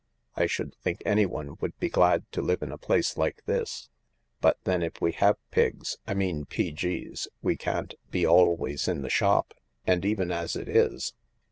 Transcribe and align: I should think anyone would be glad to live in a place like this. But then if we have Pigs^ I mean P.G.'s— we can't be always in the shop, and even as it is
I 0.35 0.47
should 0.47 0.73
think 0.77 1.03
anyone 1.05 1.57
would 1.61 1.77
be 1.77 1.87
glad 1.87 2.23
to 2.31 2.41
live 2.41 2.63
in 2.63 2.71
a 2.71 2.77
place 2.79 3.17
like 3.17 3.45
this. 3.45 3.87
But 4.39 4.57
then 4.63 4.81
if 4.81 4.99
we 4.99 5.11
have 5.11 5.37
Pigs^ 5.51 5.97
I 6.07 6.15
mean 6.15 6.45
P.G.'s— 6.45 7.27
we 7.43 7.55
can't 7.55 7.93
be 8.09 8.25
always 8.25 8.87
in 8.87 9.03
the 9.03 9.11
shop, 9.11 9.53
and 9.85 10.03
even 10.03 10.31
as 10.31 10.55
it 10.55 10.67
is 10.67 11.13